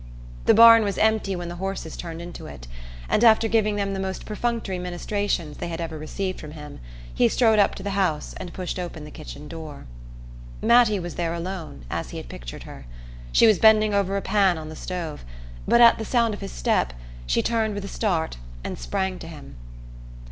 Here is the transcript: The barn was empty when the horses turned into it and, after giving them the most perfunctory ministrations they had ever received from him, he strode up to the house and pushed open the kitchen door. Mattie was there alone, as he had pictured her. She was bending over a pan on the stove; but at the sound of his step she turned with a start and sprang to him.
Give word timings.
The 0.45 0.55
barn 0.55 0.83
was 0.83 0.97
empty 0.97 1.35
when 1.35 1.47
the 1.47 1.57
horses 1.57 1.95
turned 1.95 2.23
into 2.23 2.47
it 2.47 2.65
and, 3.07 3.23
after 3.23 3.47
giving 3.47 3.75
them 3.75 3.93
the 3.93 3.99
most 3.99 4.25
perfunctory 4.25 4.79
ministrations 4.79 5.57
they 5.57 5.67
had 5.67 5.79
ever 5.79 5.95
received 5.95 6.39
from 6.39 6.53
him, 6.53 6.79
he 7.13 7.27
strode 7.29 7.59
up 7.59 7.75
to 7.75 7.83
the 7.83 7.91
house 7.91 8.33
and 8.37 8.51
pushed 8.51 8.79
open 8.79 9.03
the 9.05 9.11
kitchen 9.11 9.47
door. 9.47 9.85
Mattie 10.59 10.99
was 10.99 11.13
there 11.21 11.35
alone, 11.35 11.85
as 11.91 12.09
he 12.09 12.17
had 12.17 12.29
pictured 12.29 12.63
her. 12.63 12.87
She 13.31 13.45
was 13.45 13.59
bending 13.59 13.93
over 13.93 14.17
a 14.17 14.23
pan 14.23 14.57
on 14.57 14.69
the 14.69 14.75
stove; 14.75 15.23
but 15.67 15.81
at 15.81 15.99
the 15.99 16.03
sound 16.03 16.33
of 16.33 16.41
his 16.41 16.51
step 16.51 16.93
she 17.27 17.43
turned 17.43 17.75
with 17.75 17.85
a 17.85 17.87
start 17.87 18.37
and 18.63 18.79
sprang 18.79 19.19
to 19.19 19.27
him. 19.27 19.55